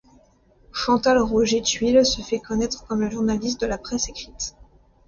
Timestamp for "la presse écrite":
3.67-4.55